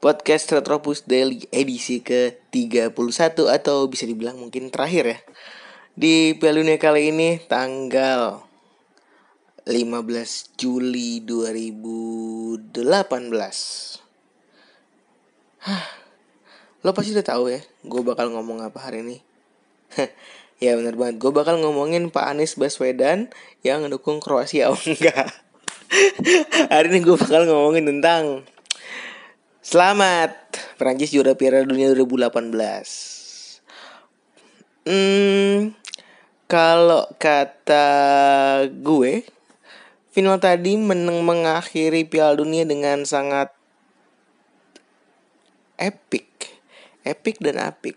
podcast 0.00 0.48
Retropus 0.48 1.04
Daily 1.04 1.44
edisi 1.52 2.00
ke-31 2.00 2.96
atau 3.52 3.84
bisa 3.84 4.08
dibilang 4.08 4.40
mungkin 4.40 4.72
terakhir 4.72 5.04
ya. 5.04 5.18
Di 5.92 6.32
Piala 6.40 6.64
Dunia 6.64 6.80
kali 6.80 7.12
ini 7.12 7.36
tanggal 7.44 8.40
15 9.68 10.56
Juli 10.56 11.20
2018. 11.20 12.72
Hah, 15.68 15.84
lo 16.80 16.96
pasti 16.96 17.12
udah 17.12 17.26
tahu 17.28 17.52
ya, 17.52 17.60
gue 17.84 18.00
bakal 18.00 18.32
ngomong 18.32 18.64
apa 18.64 18.80
hari 18.80 19.04
ini. 19.04 19.20
ya 20.64 20.80
bener 20.80 20.96
banget, 20.96 21.20
gue 21.20 21.28
bakal 21.28 21.60
ngomongin 21.60 22.08
Pak 22.08 22.24
Anies 22.24 22.56
Baswedan 22.56 23.28
yang 23.60 23.84
mendukung 23.84 24.24
Kroasia. 24.24 24.68
Oh 24.72 24.80
enggak. 24.80 25.28
hari 26.72 26.88
ini 26.88 27.04
gue 27.04 27.20
bakal 27.20 27.44
ngomongin 27.44 27.84
tentang 27.84 28.48
Selamat. 29.70 30.34
Perancis 30.82 31.14
juara 31.14 31.38
Piala 31.38 31.62
Dunia 31.62 31.94
2018 31.94 32.26
Hmm 34.82 35.78
Kalau 36.50 37.06
kata 37.14 37.86
gue 38.66 39.22
Final 40.10 40.42
tadi 40.42 40.74
menang 40.74 41.22
mengakhiri 41.22 42.02
Piala 42.02 42.34
Dunia 42.34 42.66
dengan 42.66 43.06
sangat 43.06 43.54
epic. 45.78 46.50
Epic 47.06 47.38
dan 47.38 47.62
apik. 47.62 47.94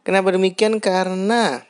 Kenapa 0.00 0.32
demikian? 0.32 0.80
Karena 0.80 1.60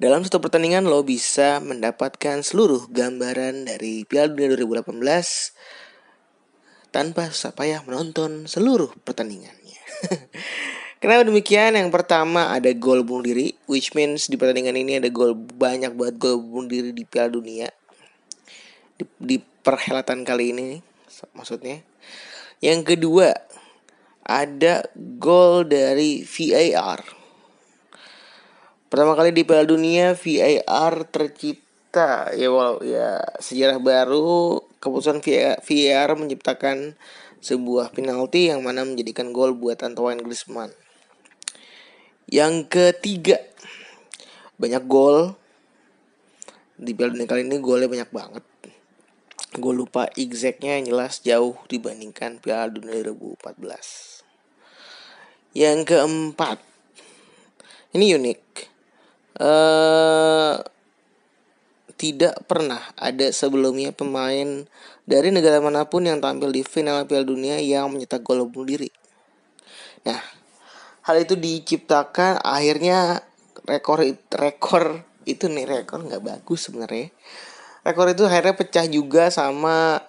dalam 0.00 0.24
satu 0.24 0.40
pertandingan 0.40 0.88
lo 0.88 1.04
bisa 1.04 1.60
mendapatkan 1.60 2.40
seluruh 2.40 2.88
gambaran 2.88 3.68
dari 3.68 4.08
Piala 4.08 4.32
Dunia 4.32 4.56
2018 4.56 5.91
tanpa 6.92 7.32
susah 7.32 7.56
payah 7.56 7.80
menonton 7.88 8.44
seluruh 8.44 8.92
pertandingannya. 9.02 9.80
Kenapa 11.02 11.26
demikian? 11.26 11.74
Yang 11.74 11.90
pertama 11.90 12.54
ada 12.54 12.70
gol 12.78 13.02
bunuh 13.02 13.26
diri, 13.26 13.58
which 13.66 13.90
means 13.96 14.30
di 14.30 14.38
pertandingan 14.38 14.78
ini 14.78 15.02
ada 15.02 15.10
gol 15.10 15.34
banyak 15.34 15.90
banget 15.98 16.14
gol 16.20 16.38
bunuh 16.38 16.70
diri 16.70 16.94
di 16.94 17.02
Piala 17.02 17.32
Dunia. 17.32 17.66
Di, 18.94 19.02
di 19.18 19.42
perhelatan 19.42 20.22
kali 20.22 20.54
ini 20.54 20.78
maksudnya. 21.34 21.82
Yang 22.62 22.94
kedua 22.94 23.34
ada 24.22 24.86
gol 24.94 25.66
dari 25.66 26.22
VAR. 26.22 27.02
Pertama 28.86 29.18
kali 29.18 29.34
di 29.34 29.42
Piala 29.42 29.66
Dunia 29.66 30.14
VAR 30.14 30.94
tercipta 31.10 32.30
ya 32.30 32.46
walau 32.46 32.78
ya 32.84 33.18
sejarah 33.42 33.82
baru 33.82 34.62
keputusan 34.82 35.22
VAR 35.62 36.10
menciptakan 36.18 36.98
sebuah 37.38 37.94
penalti 37.94 38.50
yang 38.50 38.66
mana 38.66 38.82
menjadikan 38.82 39.30
gol 39.30 39.54
buat 39.54 39.78
Antoine 39.86 40.18
Griezmann. 40.18 40.74
Yang 42.26 42.66
ketiga, 42.66 43.38
banyak 44.58 44.82
gol 44.90 45.38
di 46.74 46.98
Piala 46.98 47.14
Dunia 47.14 47.30
kali 47.30 47.46
ini 47.46 47.62
golnya 47.62 47.86
banyak 47.86 48.10
banget. 48.10 48.44
Gue 49.54 49.74
lupa 49.76 50.08
exactnya 50.18 50.80
yang 50.80 50.90
jelas 50.90 51.22
jauh 51.22 51.54
dibandingkan 51.70 52.42
Piala 52.42 52.72
Dunia 52.72 52.98
2014. 53.06 54.24
Yang 55.54 55.78
keempat, 55.92 56.58
ini 57.94 58.16
unik. 58.16 58.40
Uh, 59.36 60.56
tidak 62.02 62.34
pernah 62.50 62.82
ada 62.98 63.30
sebelumnya 63.30 63.94
pemain 63.94 64.66
dari 65.06 65.30
negara 65.30 65.62
mana 65.62 65.86
pun 65.86 66.02
yang 66.02 66.18
tampil 66.18 66.50
di 66.50 66.66
final 66.66 67.06
Piala 67.06 67.22
Dunia 67.22 67.62
yang 67.62 67.94
mencetak 67.94 68.26
gol 68.26 68.42
bunuh 68.50 68.74
diri. 68.74 68.90
Nah, 70.02 70.18
hal 71.06 71.16
itu 71.22 71.38
diciptakan 71.38 72.42
akhirnya 72.42 73.22
rekor 73.70 74.02
rekor 74.34 75.06
itu 75.30 75.46
nih 75.46 75.62
rekor 75.62 76.02
nggak 76.02 76.26
bagus 76.26 76.66
sebenarnya. 76.66 77.14
Rekor 77.86 78.10
itu 78.10 78.26
akhirnya 78.26 78.58
pecah 78.58 78.86
juga 78.90 79.30
sama 79.30 80.02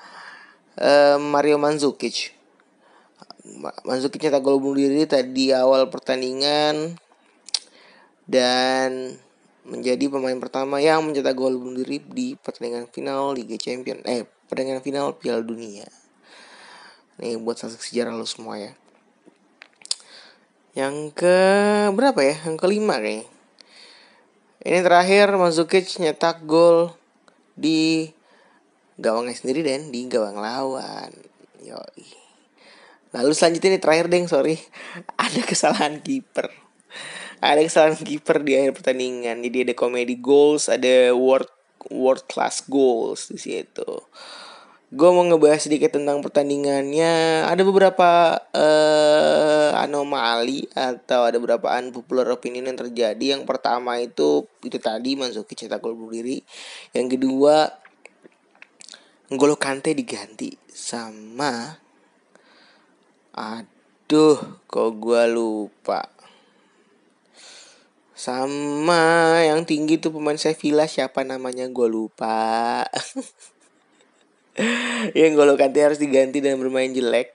uh, 0.82 1.18
Mario 1.22 1.62
Mandzukic. 1.62 2.34
Mandzukic 3.86 4.18
nyetak 4.18 4.42
gol 4.42 4.58
bunuh 4.58 4.82
diri 4.82 5.06
tadi 5.06 5.54
awal 5.54 5.94
pertandingan 5.94 6.98
dan 8.26 9.14
menjadi 9.64 10.12
pemain 10.12 10.36
pertama 10.40 10.84
yang 10.84 11.04
mencetak 11.04 11.36
gol 11.36 11.56
bunuh 11.56 11.84
diri 11.84 12.04
di 12.04 12.36
pertandingan 12.36 12.92
final 12.92 13.32
Liga 13.32 13.56
Champion 13.56 14.04
eh 14.04 14.28
pertandingan 14.48 14.84
final 14.84 15.16
Piala 15.16 15.40
Dunia. 15.40 15.88
Nih 17.20 17.40
buat 17.40 17.56
saksi 17.56 17.80
sejarah 17.80 18.12
lo 18.12 18.28
semua 18.28 18.60
ya. 18.60 18.72
Yang 20.74 21.14
ke 21.16 21.38
berapa 21.94 22.20
ya? 22.20 22.36
Yang 22.50 22.58
kelima 22.60 22.98
kayaknya. 22.98 23.30
Ini 24.64 24.80
terakhir 24.80 25.28
Mandzukic 25.36 25.86
nyetak 26.00 26.48
gol 26.48 26.96
di 27.54 28.10
gawangnya 28.96 29.36
sendiri 29.36 29.62
dan 29.62 29.92
di 29.92 30.08
gawang 30.08 30.40
lawan. 30.40 31.12
Yoi. 31.62 32.08
Lalu 33.14 33.32
selanjutnya 33.38 33.78
ini 33.78 33.80
terakhir 33.80 34.10
deng, 34.10 34.26
sorry. 34.26 34.58
Ada 35.22 35.46
kesalahan 35.46 36.02
kiper 36.02 36.63
ada 37.44 37.60
kesalahan 37.60 38.00
kiper 38.00 38.40
di 38.40 38.56
akhir 38.56 38.72
pertandingan. 38.80 39.44
Jadi 39.44 39.58
ada 39.68 39.74
komedi 39.76 40.16
goals 40.16 40.72
ada 40.72 41.12
world 41.12 41.52
world 41.92 42.24
class 42.32 42.64
goals 42.64 43.28
di 43.28 43.40
situ. 43.40 43.92
Gue 44.94 45.10
mau 45.10 45.26
ngebahas 45.26 45.66
sedikit 45.66 45.98
tentang 45.98 46.22
pertandingannya. 46.22 47.44
Ada 47.50 47.66
beberapa 47.66 48.38
uh, 48.54 49.74
anomali 49.82 50.70
atau 50.78 51.26
ada 51.26 51.42
beberapa 51.42 51.74
unpopular 51.82 52.30
opinion 52.30 52.70
yang 52.70 52.78
terjadi. 52.78 53.26
Yang 53.36 53.50
pertama 53.50 53.98
itu 53.98 54.46
itu 54.62 54.78
tadi 54.78 55.18
Manzuki 55.18 55.58
cetak 55.58 55.82
gol 55.82 55.98
bunuh 55.98 56.14
diri. 56.14 56.38
Yang 56.94 57.18
kedua 57.18 57.84
Ngolo 59.34 59.58
Kante 59.58 59.98
diganti 59.98 60.54
sama 60.70 61.74
aduh 63.34 64.62
kok 64.70 64.90
gue 65.02 65.24
lupa 65.26 66.06
sama 68.14 69.42
yang 69.42 69.66
tinggi 69.66 69.98
tuh 69.98 70.14
pemain 70.14 70.38
Sevilla 70.38 70.86
siapa 70.86 71.26
namanya 71.26 71.66
gue 71.66 71.88
lupa. 71.90 72.86
yang 75.18 75.34
gue 75.34 75.46
Kante 75.58 75.80
harus 75.82 75.98
diganti 75.98 76.38
dan 76.38 76.62
bermain 76.62 76.94
jelek. 76.94 77.34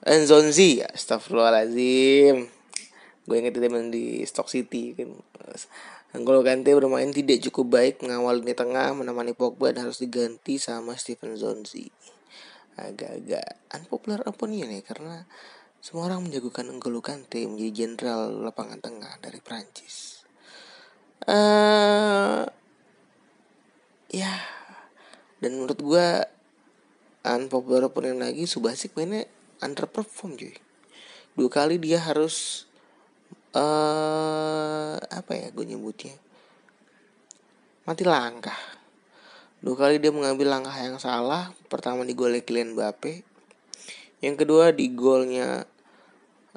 Enzonzi, 0.00 0.80
astagfirullahaladzim. 0.80 2.48
Gue 3.28 3.36
inget 3.36 3.52
dia 3.52 3.68
main 3.68 3.92
di 3.92 4.24
Stock 4.24 4.48
City 4.48 4.96
kan. 4.96 5.12
N'Golo 6.16 6.40
Kante 6.40 6.72
bermain 6.72 7.12
tidak 7.12 7.44
cukup 7.46 7.78
baik 7.78 8.02
mengawal 8.02 8.40
di 8.40 8.56
tengah 8.56 8.96
menemani 8.96 9.36
Pogba 9.36 9.70
dan 9.70 9.86
harus 9.86 10.00
diganti 10.00 10.56
sama 10.56 10.96
Steven 10.96 11.36
Zonzi. 11.36 11.92
Agak-agak 12.80 13.70
unpopular 13.76 14.24
opinion 14.24 14.72
ya 14.72 14.80
karena 14.80 15.28
semua 15.80 16.12
orang 16.12 16.28
menjagokan 16.28 16.68
N'Golo 16.68 17.00
Kante 17.00 17.40
menjadi 17.48 17.72
jenderal 17.72 18.44
lapangan 18.44 18.84
tengah 18.84 19.16
dari 19.24 19.40
Prancis. 19.40 20.20
Uh, 21.24 22.44
ya, 24.12 24.44
dan 25.40 25.56
menurut 25.56 25.80
gue 25.80 26.06
unpopular 27.24 27.88
opinion 27.88 28.20
lagi 28.20 28.44
Subasik 28.44 28.92
mainnya 28.92 29.24
underperform 29.64 30.36
cuy. 30.36 30.52
Dua 31.32 31.48
kali 31.48 31.80
dia 31.80 31.96
harus 31.96 32.68
uh, 33.56 35.00
apa 35.00 35.32
ya 35.32 35.48
gue 35.48 35.64
nyebutnya 35.64 36.12
mati 37.88 38.04
langkah. 38.04 38.56
Dua 39.64 39.76
kali 39.76 39.96
dia 39.96 40.12
mengambil 40.12 40.60
langkah 40.60 40.76
yang 40.76 41.00
salah. 41.00 41.52
Pertama 41.72 42.04
di 42.04 42.12
gol 42.12 42.36
Kylian 42.36 42.76
Mbappe 42.76 43.29
yang 44.20 44.36
kedua 44.36 44.72
di 44.76 44.92
golnya 44.92 45.64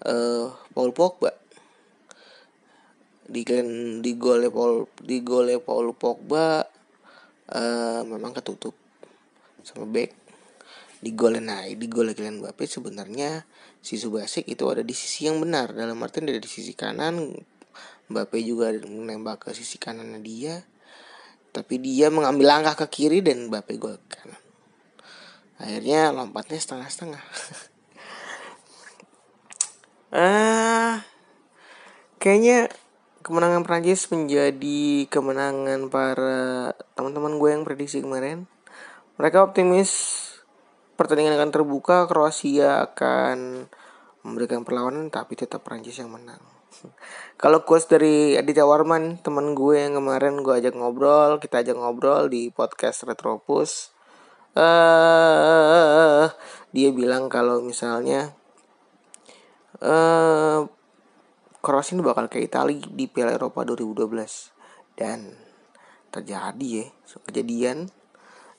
uh, 0.03 0.47
Paul 0.71 0.91
Pogba. 0.91 1.31
Di 3.23 3.47
di 4.03 4.11
golnya 4.19 4.51
Paul 4.51 4.83
di 4.99 5.23
golnya 5.23 5.57
Paul 5.63 5.95
Pogba 5.95 6.67
uh, 7.49 8.01
memang 8.03 8.35
ketutup 8.35 8.75
sama 9.63 9.87
back. 9.87 10.11
Di 11.03 11.11
golnya 11.15 11.43
naik 11.43 11.83
di 11.83 11.87
golnya 11.91 12.15
Kylian 12.15 12.39
Mbappe 12.39 12.63
sebenarnya 12.63 13.43
si 13.83 13.99
Subasic 13.99 14.47
itu 14.47 14.63
ada 14.71 14.79
di 14.79 14.95
sisi 14.95 15.27
yang 15.27 15.43
benar 15.43 15.75
dalam 15.75 15.99
artian 15.99 16.23
dari 16.23 16.39
sisi 16.47 16.71
kanan 16.71 17.35
Mbappe 18.07 18.39
juga 18.39 18.71
menembak 18.71 19.47
ke 19.47 19.49
sisi 19.51 19.75
kanannya 19.75 20.23
dia 20.23 20.63
tapi 21.51 21.77
dia 21.83 22.07
mengambil 22.07 22.55
langkah 22.55 22.87
ke 22.87 22.87
kiri 22.87 23.19
dan 23.19 23.51
Mbappe 23.51 23.75
gol 23.75 23.99
kanan 24.07 24.42
akhirnya 25.63 26.11
lompatnya 26.11 26.59
setengah-setengah. 26.59 27.23
Ah 30.13 31.01
kayaknya 32.23 32.71
kemenangan 33.19 33.67
Prancis 33.67 34.07
menjadi 34.07 35.11
kemenangan 35.11 35.91
para 35.91 36.71
teman-teman 36.95 37.35
gue 37.35 37.49
yang 37.51 37.63
prediksi 37.67 37.99
kemarin. 37.99 38.47
Mereka 39.19 39.43
optimis 39.43 39.91
pertandingan 40.95 41.35
akan 41.35 41.51
terbuka 41.51 42.07
Kroasia 42.07 42.83
akan 42.87 43.67
memberikan 44.23 44.63
perlawanan 44.63 45.11
tapi 45.11 45.35
tetap 45.35 45.67
Prancis 45.67 45.99
yang 45.99 46.15
menang. 46.15 46.39
Kalau 47.41 47.67
quotes 47.67 47.91
dari 47.91 48.39
Aditya 48.39 48.63
Warman 48.63 49.19
teman 49.19 49.51
gue 49.51 49.83
yang 49.83 49.99
kemarin 49.99 50.39
gue 50.39 50.53
ajak 50.63 50.75
ngobrol 50.75 51.43
kita 51.43 51.59
ajak 51.59 51.75
ngobrol 51.75 52.31
di 52.31 52.51
podcast 52.51 53.03
Retropus 53.03 53.92
uh, 54.57 56.25
dia 56.73 56.89
bilang 56.89 57.29
kalau 57.29 57.61
misalnya 57.61 58.33
uh, 59.81 60.65
Kroasia 61.63 61.95
ini 61.95 62.03
bakal 62.03 62.27
kayak 62.27 62.51
Italia 62.51 62.83
di 62.91 63.07
Piala 63.07 63.39
Eropa 63.39 63.63
2012 63.63 64.99
dan 64.99 65.31
terjadi 66.11 66.67
ya 66.83 66.87
kejadian 67.23 67.87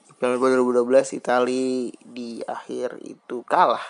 di 0.08 0.10
Piala 0.16 0.40
Eropa 0.40 0.56
2012 0.56 1.20
Italia 1.20 1.92
di 2.00 2.40
akhir 2.40 3.04
itu 3.04 3.44
kalah. 3.44 3.84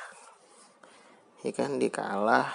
Ya 1.46 1.54
kan 1.54 1.78
dia 1.78 1.94
kalah. 1.94 2.50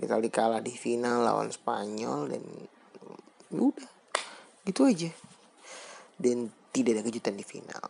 Italia 0.00 0.32
kalah 0.32 0.64
di 0.64 0.72
final 0.72 1.28
lawan 1.28 1.52
Spanyol 1.52 2.32
dan 2.32 2.44
udah 3.52 3.90
gitu 4.64 4.88
aja. 4.88 5.12
Dan 6.16 6.61
tidak 6.72 6.98
ada 6.98 7.02
kejutan 7.06 7.36
di 7.36 7.44
final. 7.44 7.84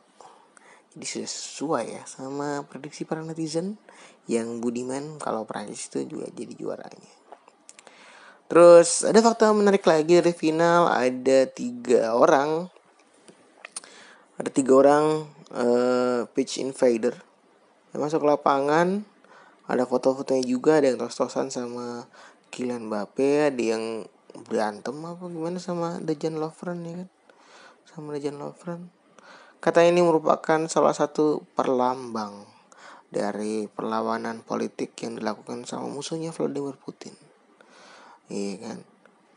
Jadi 0.93 1.07
sudah 1.09 1.31
sesuai 1.31 1.85
ya 1.89 2.05
sama 2.05 2.69
prediksi 2.69 3.09
para 3.09 3.25
netizen 3.25 3.81
yang 4.29 4.61
budiman 4.61 5.17
kalau 5.17 5.49
Prancis 5.49 5.89
itu 5.89 6.05
juga 6.05 6.29
jadi 6.35 6.53
juaranya. 6.53 7.13
Terus 8.53 9.09
ada 9.09 9.25
fakta 9.25 9.49
menarik 9.57 9.87
lagi 9.89 10.21
dari 10.21 10.37
final 10.37 10.93
ada 10.93 11.49
tiga 11.49 12.13
orang. 12.13 12.69
Ada 14.37 14.51
tiga 14.53 14.73
orang 14.77 15.05
uh, 15.57 16.29
pitch 16.37 16.61
invader. 16.61 17.17
Yang 17.97 18.01
masuk 18.05 18.21
ke 18.21 18.29
lapangan 18.29 19.09
ada 19.65 19.89
foto-fotonya 19.89 20.45
juga 20.45 20.83
ada 20.83 20.93
yang 20.93 20.99
tos-tosan 21.01 21.49
sama 21.49 22.05
Kylian 22.53 22.93
Mbappe 22.93 23.49
ada 23.49 23.63
yang 23.63 24.05
berantem 24.45 24.97
apa 25.01 25.25
gimana 25.29 25.57
sama 25.57 25.97
Dejan 26.05 26.37
Lovren 26.37 26.85
ya 26.85 26.95
kan 27.05 27.09
sama 27.89 28.15
Dejan 28.15 28.39
Lovren 28.39 29.03
kata 29.63 29.87
ini 29.87 30.03
merupakan 30.03 30.67
salah 30.67 30.91
satu 30.91 31.47
perlambang 31.55 32.51
dari 33.15 33.71
perlawanan 33.71 34.43
politik 34.43 34.99
yang 35.07 35.23
dilakukan 35.23 35.63
sama 35.63 35.87
musuhnya 35.87 36.35
Vladimir 36.35 36.75
Putin. 36.75 37.15
Iya 38.27 38.55
kan? 38.59 38.79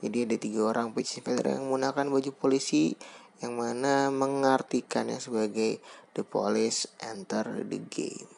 Jadi 0.02 0.18
ada 0.26 0.36
tiga 0.42 0.62
orang 0.66 0.98
pejabat 0.98 1.46
yang 1.46 1.70
menggunakan 1.70 2.10
baju 2.10 2.32
polisi 2.34 2.98
yang 3.46 3.54
mana 3.54 4.10
mengartikannya 4.10 5.22
sebagai 5.22 5.78
the 6.18 6.26
police 6.26 6.90
enter 7.06 7.46
the 7.62 7.80
game. 7.86 8.32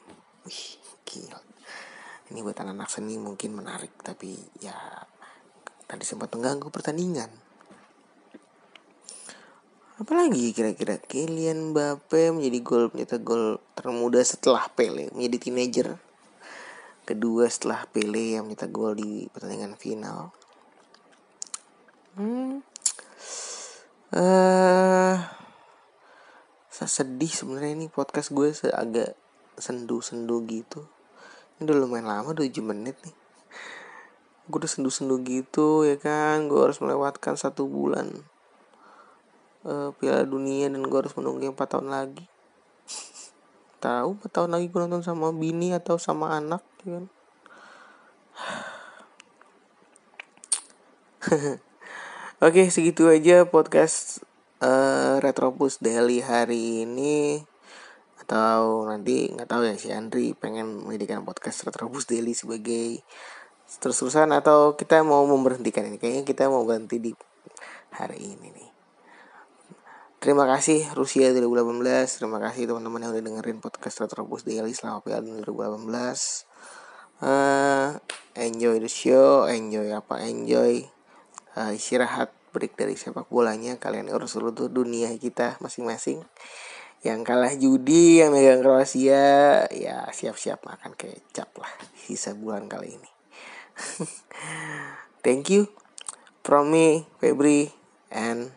Wih, 0.43 0.75
gila. 1.07 1.39
Ini 2.27 2.43
buat 2.43 2.59
anak-anak 2.59 2.91
seni 2.91 3.15
mungkin 3.15 3.55
menarik 3.55 3.95
tapi 4.03 4.35
ya 4.59 4.75
tadi 5.87 6.03
sempat 6.03 6.35
mengganggu 6.35 6.67
pertandingan 6.67 7.46
apalagi 9.97 10.53
kira-kira? 10.53 11.01
Kylian 11.01 11.73
Mbappe 11.73 12.29
menjadi 12.33 12.59
gol 12.61 12.83
mencetak 12.93 13.21
gol 13.25 13.57
termuda 13.73 14.21
setelah 14.21 14.69
Pele 14.69 15.09
menjadi 15.13 15.37
teenager. 15.49 15.87
Kedua 17.07 17.49
setelah 17.49 17.89
Pele 17.89 18.37
yang 18.37 18.45
mencetak 18.45 18.69
gol 18.69 18.93
di 18.93 19.25
pertandingan 19.33 19.73
final. 19.77 20.33
Hmm. 22.17 22.61
Uh, 24.07 25.17
saya 26.71 26.89
sedih 26.89 27.29
sebenarnya 27.29 27.73
ini 27.73 27.87
podcast 27.89 28.29
gue 28.31 28.53
agak 28.69 29.17
sendu-sendu 29.57 30.45
gitu. 30.45 30.85
Ini 31.57 31.65
udah 31.65 31.77
lumayan 31.77 32.05
lama 32.05 32.37
7 32.37 32.53
menit 32.61 33.01
nih. 33.01 33.15
Gue 34.45 34.57
udah 34.61 34.69
sendu-sendu 34.69 35.19
gitu 35.25 35.89
ya 35.89 35.97
kan? 35.97 36.45
Gue 36.45 36.69
harus 36.69 36.77
melewatkan 36.77 37.33
satu 37.33 37.65
bulan 37.65 38.13
uh, 39.67 39.91
Piala 39.99 40.23
Dunia 40.23 40.71
dan 40.71 40.79
gue 40.81 40.97
harus 40.97 41.11
menunggu 41.19 41.51
4 41.51 41.59
tahun 41.59 41.91
lagi. 41.91 42.23
Tahu 43.83 44.09
4 44.23 44.31
tahun 44.31 44.49
lagi 44.55 44.71
gue 44.71 44.79
nonton 44.87 45.03
sama 45.03 45.35
bini 45.35 45.75
atau 45.75 45.99
sama 45.99 46.33
anak 46.39 46.63
ya 46.87 46.97
kan? 46.97 47.05
Oke 52.47 52.71
segitu 52.71 53.11
aja 53.11 53.43
podcast 53.43 54.23
uh, 54.63 55.19
Retropus 55.19 55.83
Daily 55.83 56.23
hari 56.23 56.87
ini. 56.87 57.43
Atau 58.23 58.87
nanti 58.87 59.31
nggak 59.31 59.47
tahu 59.47 59.63
ya 59.67 59.75
si 59.79 59.91
Andri 59.91 60.35
pengen 60.35 60.83
menjadikan 60.83 61.23
podcast 61.23 61.63
Retrobus 61.63 62.07
Daily 62.07 62.35
sebagai 62.35 63.03
terus-terusan 63.67 64.31
atau 64.31 64.75
kita 64.79 65.03
mau 65.03 65.23
memberhentikan 65.27 65.87
ini? 65.87 65.99
Kayaknya 65.99 66.23
kita 66.23 66.43
mau 66.51 66.63
berhenti 66.63 66.99
di 66.99 67.11
hari 67.95 68.19
ini 68.35 68.47
nih 68.51 68.66
Terima 70.27 70.43
kasih 70.43 70.91
Rusia 70.91 71.31
2018 71.31 72.19
Terima 72.19 72.43
kasih 72.43 72.67
teman-teman 72.67 72.99
yang 72.99 73.15
udah 73.15 73.23
dengerin 73.23 73.63
podcast 73.63 74.03
Retrobus 74.03 74.43
Daily 74.43 74.75
selama 74.75 74.99
Piala 74.99 75.23
2018 75.23 75.87
uh, 77.23 77.95
Enjoy 78.35 78.75
the 78.83 78.91
show 78.91 79.47
Enjoy 79.47 79.87
apa 79.95 80.19
Enjoy 80.27 80.83
uh, 81.55 81.71
istirahat 81.71 82.35
break 82.51 82.75
dari 82.75 82.99
sepak 82.99 83.29
bolanya. 83.31 83.77
Kalian 83.77 84.09
urus 84.09 84.33
dulu 84.35 84.67
dunia 84.67 85.13
kita 85.15 85.61
masing-masing. 85.61 86.25
Yang 87.05 87.19
kalah 87.23 87.53
judi 87.53 88.19
yang 88.25 88.33
megang 88.33 88.65
Kroasia 88.65 89.63
ya 89.69 90.09
siap-siap 90.09 90.65
makan 90.65 90.97
kecap 90.97 91.53
lah 91.61 91.69
sisa 91.93 92.33
bulan 92.33 92.65
kali 92.65 92.97
ini. 92.97 93.11
Thank 95.23 95.53
you 95.53 95.69
from 96.41 96.73
me 96.73 97.05
Febri 97.21 97.77
and 98.09 98.56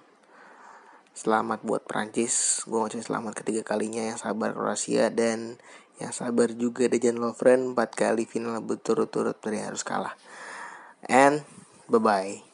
selamat 1.21 1.61
buat 1.69 1.85
Prancis 1.85 2.65
gue 2.65 2.81
ngucapin 2.81 3.05
selamat 3.05 3.45
ketiga 3.45 3.61
kalinya 3.61 4.01
yang 4.01 4.17
sabar 4.17 4.57
Kroasia 4.57 5.13
dan 5.13 5.61
yang 6.01 6.17
sabar 6.17 6.49
juga 6.57 6.89
Dejan 6.89 7.21
Lovren 7.21 7.77
empat 7.77 7.93
kali 7.93 8.25
final 8.25 8.57
berturut-turut 8.65 9.37
dari 9.37 9.61
harus 9.61 9.85
kalah. 9.85 10.17
And 11.05 11.45
bye 11.93 12.01
bye 12.01 12.50